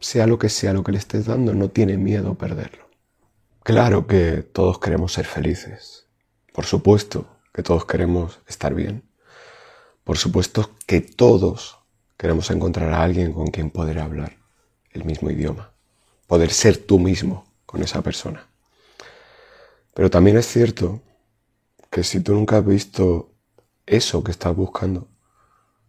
[0.00, 2.88] sea lo que sea lo que le estés dando, no tiene miedo a perderlo.
[3.62, 6.06] Claro que todos queremos ser felices.
[6.52, 9.02] Por supuesto que todos queremos estar bien.
[10.04, 11.78] Por supuesto que todos
[12.16, 14.36] queremos encontrar a alguien con quien poder hablar
[14.92, 15.72] el mismo idioma.
[16.26, 18.46] Poder ser tú mismo con esa persona.
[19.94, 21.02] Pero también es cierto
[21.90, 23.32] que si tú nunca has visto
[23.86, 25.08] eso que estás buscando,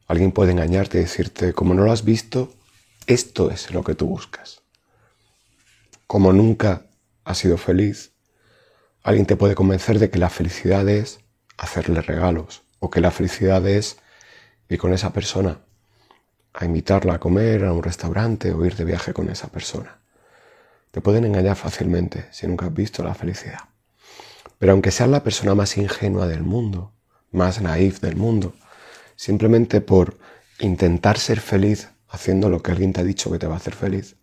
[0.08, 2.54] alguien puede engañarte y decirte, como no lo has visto,
[3.08, 4.62] esto es lo que tú buscas.
[6.06, 6.88] Como nunca
[7.24, 8.12] has sido feliz,
[9.02, 11.22] alguien te puede convencer de que la felicidad es
[11.58, 13.98] hacerle regalos o que la felicidad es
[14.70, 15.62] ir con esa persona
[16.54, 20.00] a invitarla a comer a un restaurante o ir de viaje con esa persona.
[20.92, 23.60] Te pueden engañar fácilmente si nunca has visto la felicidad.
[24.58, 26.94] Pero aunque seas la persona más ingenua del mundo,
[27.32, 28.54] más naif del mundo,
[29.16, 30.18] simplemente por
[30.60, 33.76] intentar ser feliz haciendo lo que alguien te ha dicho que te va a hacer
[33.76, 34.16] feliz,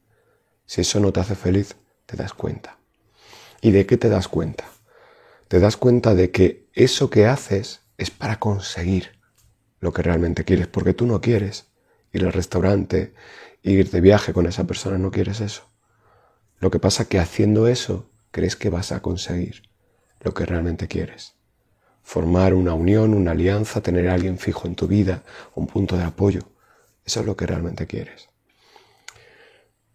[0.67, 1.77] si eso no te hace feliz,
[2.07, 2.79] te das cuenta.
[3.61, 4.65] ¿Y de qué te das cuenta?
[5.49, 9.19] Te das cuenta de que eso que haces es para conseguir
[9.81, 11.67] lo que realmente quieres, porque tú no quieres
[12.13, 13.15] ir al restaurante,
[13.63, 15.71] ir de viaje con esa persona, no quieres eso.
[16.59, 19.63] Lo que pasa es que haciendo eso crees que vas a conseguir
[20.21, 21.35] lo que realmente quieres.
[22.03, 25.23] Formar una unión, una alianza, tener a alguien fijo en tu vida,
[25.55, 26.41] un punto de apoyo.
[27.05, 28.29] Eso es lo que realmente quieres.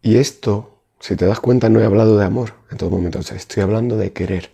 [0.02, 3.20] Y esto, si te das cuenta, no he hablado de amor en todo momento.
[3.20, 4.52] estoy hablando de querer.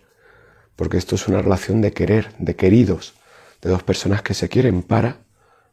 [0.74, 3.14] Porque esto es una relación de querer, de queridos,
[3.62, 5.18] de dos personas que se quieren para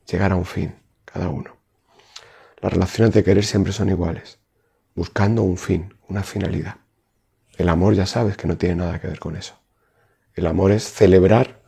[0.10, 1.58] llegar a un fin, cada uno.
[2.62, 4.40] Las relaciones de querer siempre son iguales,
[4.96, 6.78] buscando un fin, una finalidad.
[7.58, 9.60] El amor ya sabes que no tiene nada que ver con eso.
[10.34, 11.62] El amor es celebrar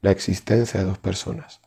[0.00, 1.60] la existencia de dos personas,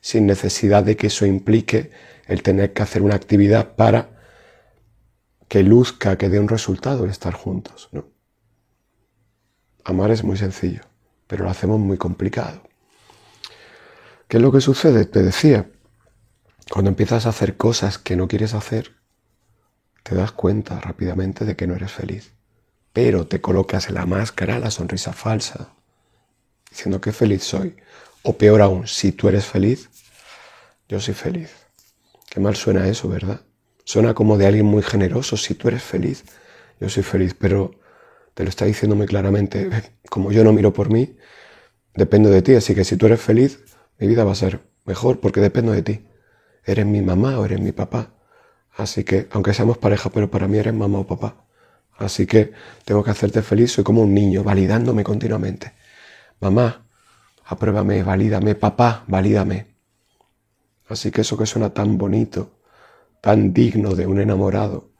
[0.00, 1.90] sin necesidad de que eso implique
[2.26, 4.10] el tener que hacer una actividad para
[5.48, 7.88] que luzca, que dé un resultado el estar juntos.
[7.92, 8.06] ¿no?
[9.84, 10.82] Amar es muy sencillo,
[11.26, 12.62] pero lo hacemos muy complicado.
[14.28, 15.06] ¿Qué es lo que sucede?
[15.06, 15.70] Te decía,
[16.70, 18.96] cuando empiezas a hacer cosas que no quieres hacer,
[20.02, 22.32] te das cuenta rápidamente de que no eres feliz.
[22.92, 25.72] Pero te colocas en la máscara, la sonrisa falsa,
[26.70, 27.76] diciendo que feliz soy.
[28.28, 29.88] O peor aún, si tú eres feliz,
[30.86, 31.50] yo soy feliz.
[32.28, 33.40] Qué mal suena eso, ¿verdad?
[33.84, 35.38] Suena como de alguien muy generoso.
[35.38, 36.24] Si tú eres feliz,
[36.78, 37.32] yo soy feliz.
[37.32, 37.70] Pero
[38.34, 39.70] te lo está diciendo muy claramente.
[40.10, 41.16] Como yo no miro por mí,
[41.94, 42.54] dependo de ti.
[42.54, 43.60] Así que si tú eres feliz,
[43.98, 46.06] mi vida va a ser mejor porque dependo de ti.
[46.66, 48.12] Eres mi mamá o eres mi papá.
[48.76, 51.46] Así que, aunque seamos pareja, pero para mí eres mamá o papá.
[51.96, 52.52] Así que
[52.84, 53.72] tengo que hacerte feliz.
[53.72, 55.72] Soy como un niño, validándome continuamente.
[56.40, 56.87] Mamá,
[57.48, 59.66] apruébame, valídame, papá, valídame.
[60.86, 62.60] Así que eso que suena tan bonito,
[63.22, 64.90] tan digno de un enamorado,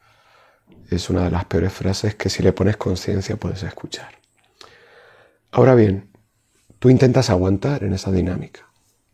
[0.91, 4.13] es una de las peores frases que si le pones conciencia puedes escuchar.
[5.51, 6.11] Ahora bien,
[6.79, 8.67] tú intentas aguantar en esa dinámica,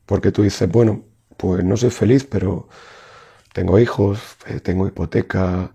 [0.06, 1.04] porque tú dices, bueno,
[1.36, 2.68] pues no soy feliz, pero
[3.52, 5.72] tengo hijos, eh, tengo hipoteca,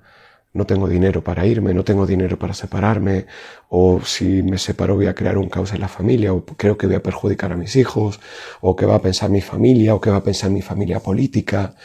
[0.54, 3.28] no tengo dinero para irme, no tengo dinero para separarme,
[3.70, 6.88] o si me separo voy a crear un caos en la familia, o creo que
[6.88, 8.20] voy a perjudicar a mis hijos,
[8.62, 11.76] o qué va a pensar mi familia, o qué va a pensar mi familia política,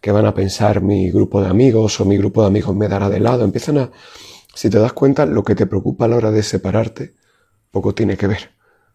[0.00, 3.08] qué van a pensar mi grupo de amigos, o mi grupo de amigos me dará
[3.08, 3.44] de lado.
[3.44, 3.90] Empiezan a,
[4.54, 7.14] si te das cuenta, lo que te preocupa a la hora de separarte,
[7.70, 8.50] poco tiene que ver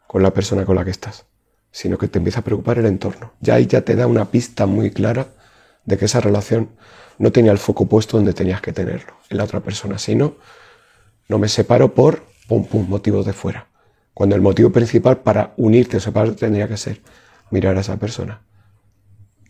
[0.08, 1.26] con la persona con la que estás,
[1.72, 3.34] sino que te empieza a preocupar el entorno.
[3.40, 5.28] Ya ahí ya te da una pista muy clara
[5.86, 6.70] de que esa relación
[7.18, 10.36] no tenía el foco puesto donde tenías que tenerlo, en la otra persona, sino
[11.28, 13.68] no me separo por pum pum motivos de fuera.
[14.14, 17.02] Cuando el motivo principal para unirte o separarte tendría que ser
[17.50, 18.42] mirar a esa persona.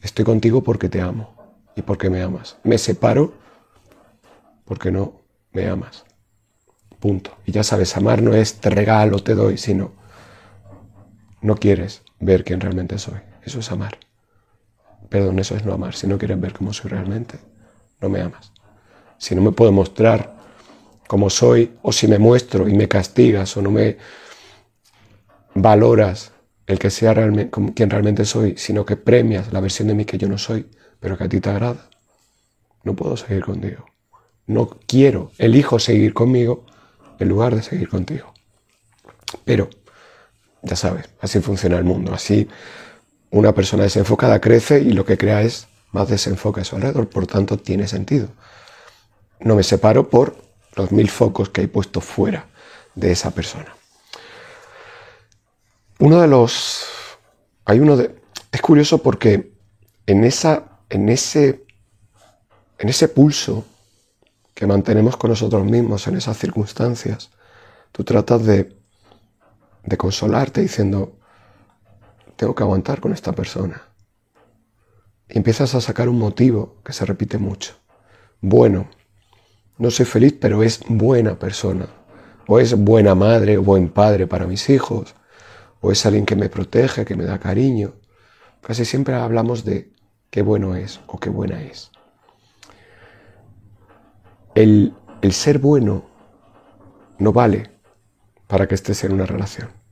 [0.02, 1.36] Estoy contigo porque te amo
[1.76, 2.58] y porque me amas.
[2.64, 3.34] Me separo
[4.66, 6.06] porque no me amas.
[7.00, 7.38] Punto.
[7.46, 9.92] Y ya sabes, amar no es te regalo, te doy, sino
[11.42, 13.20] no quieres ver quién realmente soy.
[13.44, 13.98] Eso es amar.
[15.14, 15.94] Perdón, eso es no amar.
[15.94, 17.38] Si no quieres ver cómo soy realmente,
[18.02, 18.52] no me amas.
[19.20, 20.34] Si no me puedo mostrar
[21.06, 23.98] como soy, o si me muestro y me castigas, o no me
[25.54, 26.32] valoras
[26.66, 30.18] el que sea realmente, quien realmente soy, sino que premias la versión de mí que
[30.18, 30.66] yo no soy,
[31.00, 31.92] pero que a ti te agrada,
[32.84, 33.86] no puedo seguir contigo.
[34.48, 36.66] No quiero, elijo seguir conmigo
[37.20, 38.34] en lugar de seguir contigo.
[39.46, 39.70] Pero,
[40.64, 42.16] ya sabes, así funciona el mundo.
[42.16, 42.50] Así
[43.34, 47.26] una persona desenfocada crece y lo que crea es más desenfoque a su alrededor, por
[47.26, 48.28] tanto tiene sentido.
[49.40, 50.38] No me separo por
[50.76, 52.46] los mil focos que hay puesto fuera
[52.94, 53.76] de esa persona.
[55.98, 56.86] Uno de los...
[57.66, 58.16] Hay uno de...
[58.52, 59.54] Es curioso porque
[60.06, 61.66] en, esa, en, ese,
[62.78, 63.66] en ese pulso
[64.54, 67.32] que mantenemos con nosotros mismos en esas circunstancias,
[67.92, 68.78] tú tratas de,
[69.86, 71.18] de consolarte diciendo,
[72.36, 73.82] tengo que aguantar con esta persona.
[75.30, 77.76] Y empiezas a sacar un motivo que se repite mucho.
[78.42, 78.88] Bueno,
[79.78, 81.88] no soy feliz, pero es buena persona.
[82.48, 85.16] O es buena madre o buen padre para mis hijos.
[85.82, 87.94] O es alguien que me protege, que me da cariño.
[88.62, 89.92] Casi siempre hablamos de
[90.30, 91.92] qué bueno es o qué buena es.
[94.56, 96.06] El, el ser bueno
[97.18, 97.72] no vale
[98.48, 99.83] para que estés en una relación.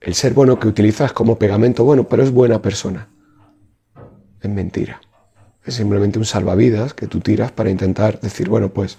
[0.00, 3.08] El ser bueno que utilizas como pegamento, bueno, pero es buena persona.
[4.40, 5.00] Es mentira.
[5.64, 8.98] Es simplemente un salvavidas que tú tiras para intentar decir, bueno, pues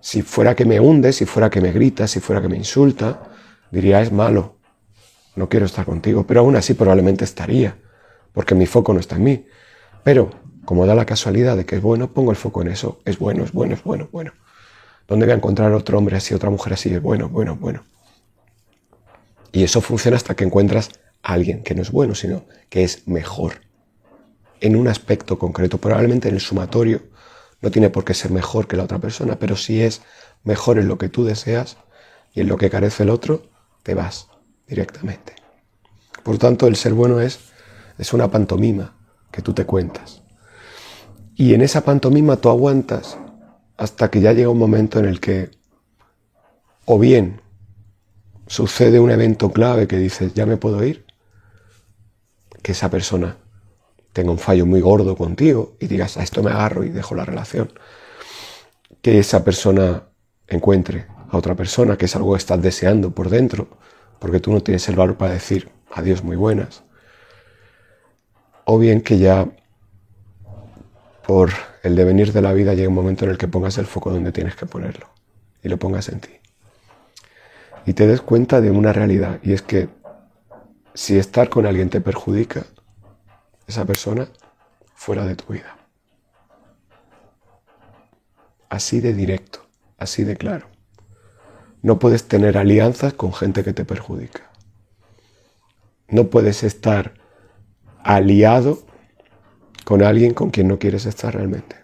[0.00, 3.22] si fuera que me hunde, si fuera que me grita, si fuera que me insulta,
[3.70, 4.56] diría es malo,
[5.36, 7.76] no quiero estar contigo, pero aún así probablemente estaría,
[8.32, 9.46] porque mi foco no está en mí.
[10.02, 10.30] Pero,
[10.64, 13.44] como da la casualidad de que es bueno, pongo el foco en eso, es bueno,
[13.44, 14.32] es bueno, es bueno, bueno.
[15.06, 16.92] ¿Dónde voy a encontrar otro hombre así, otra mujer así?
[16.92, 17.84] Es bueno, bueno, bueno.
[19.54, 20.90] Y eso funciona hasta que encuentras
[21.22, 23.60] a alguien que no es bueno, sino que es mejor
[24.60, 25.78] en un aspecto concreto.
[25.78, 27.02] Probablemente en el sumatorio
[27.60, 30.02] no tiene por qué ser mejor que la otra persona, pero si es
[30.42, 31.76] mejor en lo que tú deseas
[32.34, 33.44] y en lo que carece el otro,
[33.84, 34.26] te vas
[34.66, 35.36] directamente.
[36.24, 37.38] Por tanto, el ser bueno es,
[37.96, 38.96] es una pantomima
[39.30, 40.22] que tú te cuentas.
[41.36, 43.16] Y en esa pantomima tú aguantas
[43.76, 45.52] hasta que ya llega un momento en el que
[46.86, 47.43] o bien
[48.46, 51.04] sucede un evento clave que dices, ya me puedo ir,
[52.62, 53.36] que esa persona
[54.12, 57.24] tenga un fallo muy gordo contigo y digas, a esto me agarro y dejo la
[57.24, 57.72] relación.
[59.02, 60.04] Que esa persona
[60.48, 63.68] encuentre a otra persona, que es algo que estás deseando por dentro,
[64.18, 66.84] porque tú no tienes el valor para decir adiós muy buenas.
[68.64, 69.48] O bien que ya
[71.26, 71.50] por
[71.82, 74.32] el devenir de la vida llega un momento en el que pongas el foco donde
[74.32, 75.08] tienes que ponerlo
[75.62, 76.30] y lo pongas en ti.
[77.86, 79.88] Y te des cuenta de una realidad y es que
[80.94, 82.64] si estar con alguien te perjudica,
[83.66, 84.28] esa persona
[84.94, 85.76] fuera de tu vida.
[88.68, 89.66] Así de directo,
[89.98, 90.66] así de claro.
[91.82, 94.50] No puedes tener alianzas con gente que te perjudica.
[96.08, 97.14] No puedes estar
[98.02, 98.78] aliado
[99.84, 101.76] con alguien con quien no quieres estar realmente.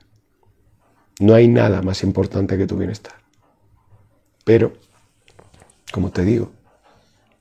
[1.19, 3.15] No hay nada más importante que tu bienestar.
[4.45, 4.73] Pero,
[5.91, 6.53] como te digo,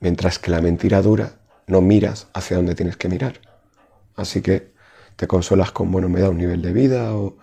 [0.00, 3.40] mientras que la mentira dura, no miras hacia donde tienes que mirar.
[4.16, 4.72] Así que
[5.16, 7.36] te consuelas con, bueno, me da un nivel de vida o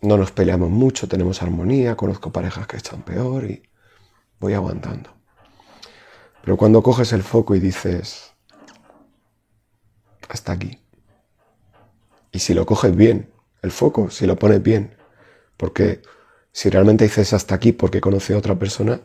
[0.00, 3.62] no nos peleamos mucho, tenemos armonía, conozco parejas que están peor y
[4.40, 5.10] voy aguantando.
[6.42, 8.34] Pero cuando coges el foco y dices,
[10.28, 10.78] hasta aquí,
[12.32, 13.30] y si lo coges bien,
[13.62, 14.96] el foco, si lo pones bien,
[15.56, 16.02] porque
[16.52, 19.00] si realmente dices hasta aquí porque conoce a otra persona,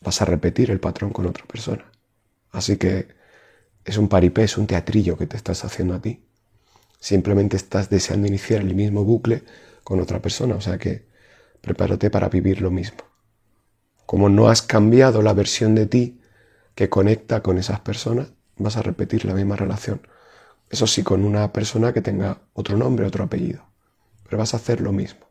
[0.00, 1.84] vas a repetir el patrón con otra persona.
[2.50, 3.08] Así que
[3.84, 6.24] es un paripé, es un teatrillo que te estás haciendo a ti.
[7.00, 9.44] Simplemente estás deseando iniciar el mismo bucle
[9.84, 10.56] con otra persona.
[10.56, 11.06] O sea que
[11.60, 12.98] prepárate para vivir lo mismo.
[14.06, 16.20] Como no has cambiado la versión de ti
[16.74, 20.00] que conecta con esas personas, vas a repetir la misma relación.
[20.70, 23.64] Eso sí, con una persona que tenga otro nombre, otro apellido.
[24.24, 25.26] Pero vas a hacer lo mismo.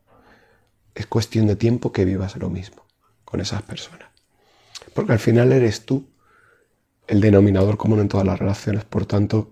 [0.94, 2.84] Es cuestión de tiempo que vivas lo mismo
[3.24, 4.07] con esas personas.
[4.94, 6.08] Porque al final eres tú
[7.06, 8.84] el denominador común en todas las relaciones.
[8.84, 9.50] Por tanto,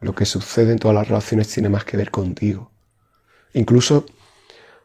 [0.00, 2.70] lo que sucede en todas las relaciones tiene más que ver contigo.
[3.54, 4.06] Incluso,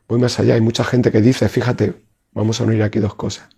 [0.07, 3.49] voy más allá, hay mucha gente que dice, fíjate, vamos a unir aquí dos cosas.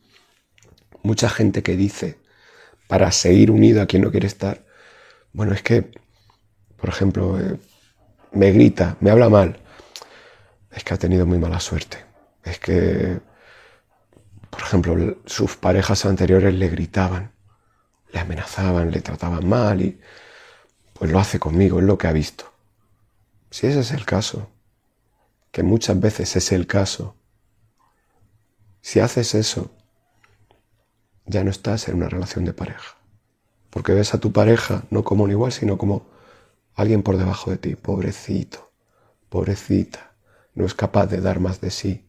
[1.03, 2.19] Mucha gente que dice,
[2.87, 4.65] para seguir unido a quien no quiere estar,
[5.33, 5.91] bueno, es que,
[6.77, 7.57] por ejemplo, eh,
[8.31, 9.59] me grita, me habla mal,
[10.71, 11.97] es que ha tenido muy mala suerte.
[12.43, 13.19] Es que,
[14.55, 17.33] por ejemplo, sus parejas anteriores le gritaban,
[18.13, 19.99] le amenazaban, le trataban mal y
[20.93, 22.53] pues lo hace conmigo, es lo que ha visto.
[23.49, 24.49] Si ese es el caso,
[25.51, 27.17] que muchas veces es el caso,
[28.79, 29.71] si haces eso,
[31.25, 32.95] ya no estás en una relación de pareja.
[33.71, 36.07] Porque ves a tu pareja no como un igual, sino como
[36.75, 37.75] alguien por debajo de ti.
[37.75, 38.71] Pobrecito,
[39.27, 40.13] pobrecita,
[40.53, 42.07] no es capaz de dar más de sí.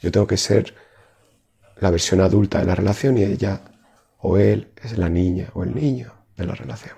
[0.00, 0.74] Yo tengo que ser
[1.82, 3.60] la versión adulta de la relación y ella
[4.18, 6.94] o él es la niña o el niño de la relación.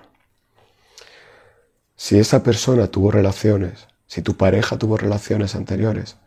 [1.95, 6.17] Si esa persona tuvo relaciones, si tu pareja tuvo relaciones anteriores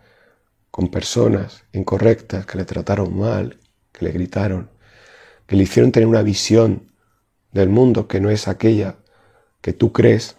[0.73, 3.61] con personas incorrectas que le trataron mal,
[3.93, 4.71] que le gritaron,
[5.47, 6.91] que le hicieron tener una visión
[7.53, 8.97] del mundo que no es aquella
[9.61, 10.37] que tú crees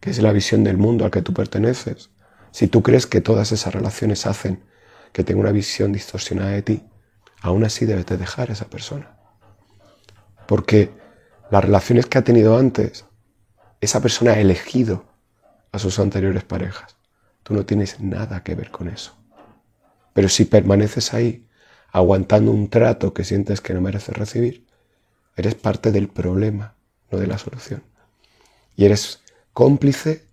[0.00, 2.10] que es la visión del mundo al que tú perteneces,
[2.50, 4.64] si tú crees que todas esas relaciones hacen
[5.14, 6.84] que tenga una visión distorsionada de ti,
[7.44, 9.18] aún así debes de dejar a esa persona.
[10.48, 10.90] Porque
[11.50, 13.04] las relaciones que ha tenido antes,
[13.82, 15.04] esa persona ha elegido
[15.70, 16.96] a sus anteriores parejas.
[17.42, 19.14] Tú no tienes nada que ver con eso.
[20.14, 21.46] Pero si permaneces ahí,
[21.92, 24.66] aguantando un trato que sientes que no mereces recibir,
[25.36, 26.76] eres parte del problema,
[27.10, 27.82] no de la solución.
[28.74, 29.20] Y eres
[29.52, 30.24] cómplice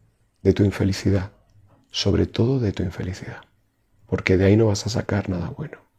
[0.44, 1.32] de tu infelicidad,
[1.92, 3.42] sobre todo de tu infelicidad,
[4.08, 5.91] porque de ahí no vas a sacar nada bueno.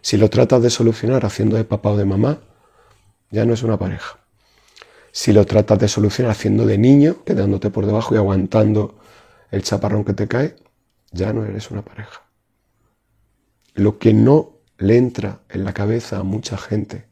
[0.00, 2.40] Si lo tratas de solucionar haciendo de papá o de mamá,
[3.30, 4.18] ya no es una pareja.
[5.12, 8.98] Si lo tratas de solucionar haciendo de niño, quedándote por debajo y aguantando
[9.50, 10.56] el chaparrón que te cae,
[11.10, 12.22] ya no eres una pareja.
[13.74, 17.06] Lo que no le entra en la cabeza a mucha gente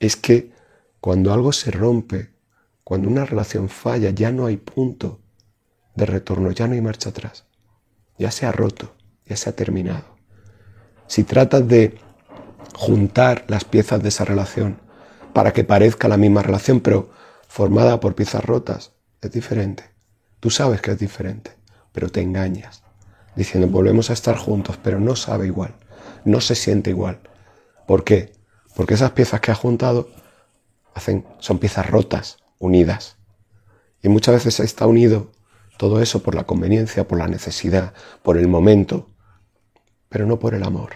[0.00, 0.52] es que
[1.00, 2.30] cuando algo se rompe,
[2.84, 5.20] cuando una relación falla, ya no hay punto
[5.94, 7.44] de retorno, ya no hay marcha atrás.
[8.18, 8.94] Ya se ha roto,
[9.26, 10.17] ya se ha terminado.
[11.08, 11.98] Si tratas de
[12.74, 14.78] juntar las piezas de esa relación
[15.32, 17.10] para que parezca la misma relación, pero
[17.48, 19.84] formada por piezas rotas, es diferente.
[20.38, 21.52] Tú sabes que es diferente,
[21.92, 22.82] pero te engañas,
[23.34, 25.74] diciendo volvemos a estar juntos, pero no sabe igual,
[26.24, 27.18] no se siente igual.
[27.86, 28.32] ¿Por qué?
[28.76, 30.10] Porque esas piezas que has juntado
[31.38, 33.16] son piezas rotas, unidas.
[34.02, 35.32] Y muchas veces está unido
[35.78, 39.08] todo eso por la conveniencia, por la necesidad, por el momento,
[40.08, 40.90] pero no por el amor.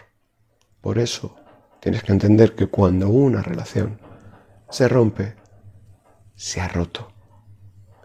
[0.81, 1.37] Por eso
[1.81, 4.01] tienes que entender que cuando una relación
[4.71, 5.35] se rompe,
[6.35, 7.13] se ha roto.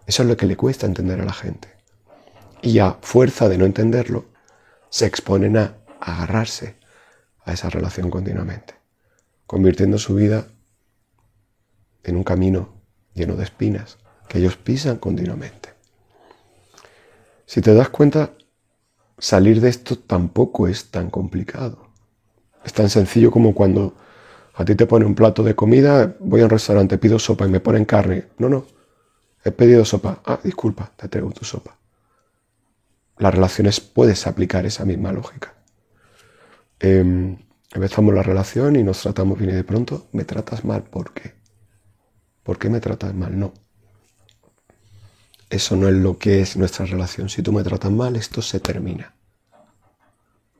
[0.05, 1.69] Eso es lo que le cuesta entender a la gente.
[2.61, 4.25] Y a fuerza de no entenderlo,
[4.89, 6.75] se exponen a agarrarse
[7.43, 8.75] a esa relación continuamente,
[9.45, 10.47] convirtiendo su vida
[12.03, 12.81] en un camino
[13.13, 13.97] lleno de espinas
[14.27, 15.69] que ellos pisan continuamente.
[17.45, 18.33] Si te das cuenta,
[19.17, 21.87] salir de esto tampoco es tan complicado.
[22.63, 23.95] Es tan sencillo como cuando
[24.55, 27.49] a ti te pone un plato de comida, voy a un restaurante, pido sopa y
[27.49, 28.25] me ponen carne.
[28.37, 28.65] No, no,
[29.43, 30.21] he pedido sopa.
[30.25, 31.77] Ah, disculpa, te traigo tu sopa.
[33.17, 35.53] Las relaciones puedes aplicar esa misma lógica.
[36.79, 37.37] Eh,
[37.73, 40.83] empezamos la relación y nos tratamos bien y de pronto me tratas mal.
[40.83, 41.33] ¿Por qué?
[42.43, 43.37] ¿Por qué me tratas mal?
[43.37, 43.53] No.
[45.49, 47.29] Eso no es lo que es nuestra relación.
[47.29, 49.13] Si tú me tratas mal, esto se termina.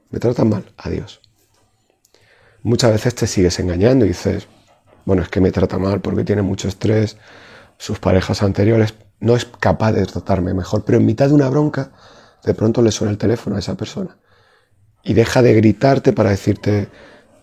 [0.10, 1.22] Me tratas mal, adiós.
[2.64, 4.48] Muchas veces te sigues engañando y dices,
[5.06, 7.18] bueno, es que me trata mal porque tiene mucho estrés,
[7.78, 11.92] sus parejas anteriores, no es capaz de tratarme mejor, pero en mitad de una bronca,
[12.44, 14.18] de pronto le suena el teléfono a esa persona
[15.04, 16.90] y deja de gritarte para decirte,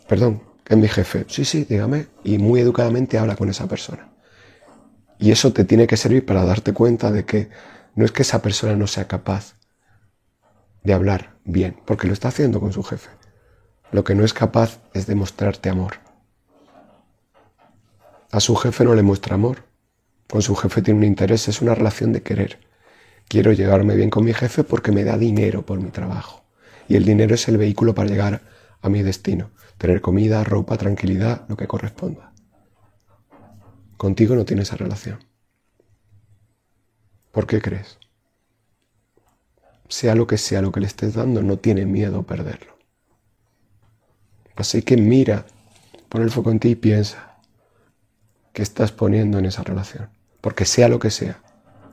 [0.06, 1.24] perdón, es mi jefe.
[1.28, 2.08] Sí, sí, dígame.
[2.22, 4.13] Y muy educadamente habla con esa persona.
[5.24, 7.48] Y eso te tiene que servir para darte cuenta de que
[7.94, 9.54] no es que esa persona no sea capaz
[10.82, 13.08] de hablar bien, porque lo está haciendo con su jefe.
[13.90, 15.94] Lo que no es capaz es de mostrarte amor.
[18.32, 19.64] A su jefe no le muestra amor.
[20.28, 22.60] Con su jefe tiene un interés, es una relación de querer.
[23.26, 26.44] Quiero llegarme bien con mi jefe porque me da dinero por mi trabajo.
[26.86, 28.42] Y el dinero es el vehículo para llegar
[28.82, 29.52] a mi destino.
[29.78, 32.33] Tener comida, ropa, tranquilidad, lo que corresponda.
[34.04, 35.18] Contigo no tiene esa relación.
[37.32, 37.98] ¿Por qué crees?
[39.88, 42.76] Sea lo que sea lo que le estés dando, no tiene miedo a perderlo.
[44.56, 45.46] Así que mira,
[46.10, 47.38] pon el foco en ti y piensa
[48.52, 50.10] qué estás poniendo en esa relación.
[50.42, 51.42] Porque sea lo que sea,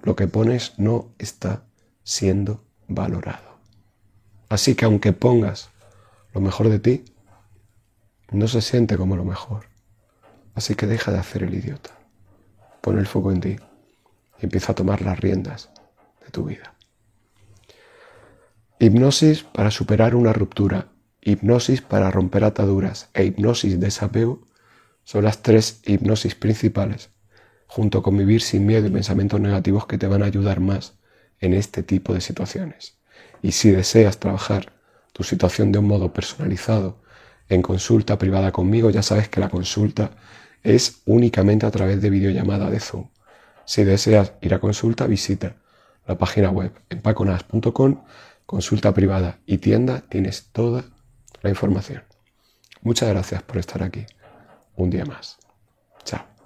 [0.03, 1.63] lo que pones no está
[2.03, 3.58] siendo valorado.
[4.50, 5.70] Así que aunque pongas
[6.34, 7.06] lo mejor de ti,
[8.32, 9.68] no se siente como lo mejor.
[10.56, 12.00] Así que deja de hacer el idiota.
[12.81, 13.55] Pon el foco en ti
[14.39, 15.69] y empieza a tomar las riendas
[16.23, 16.73] de tu vida.
[18.79, 20.88] Hipnosis para superar una ruptura,
[21.21, 24.41] hipnosis para romper ataduras e hipnosis de desapego
[25.03, 27.09] son las tres hipnosis principales,
[27.67, 30.95] junto con vivir sin miedo y pensamientos negativos que te van a ayudar más
[31.39, 32.97] en este tipo de situaciones.
[33.41, 34.73] Y si deseas trabajar
[35.13, 37.01] tu situación de un modo personalizado
[37.50, 40.11] en consulta privada conmigo, ya sabes que la consulta
[40.63, 43.08] es únicamente a través de videollamada de Zoom.
[43.65, 45.56] Si deseas ir a consulta, visita
[46.08, 48.03] la página web empaconas.com,
[48.46, 50.86] consulta privada y tienda, tienes toda
[51.41, 52.03] la información.
[52.82, 54.06] Muchas gracias por estar aquí
[54.75, 55.38] un día más.
[56.03, 56.40] Chao.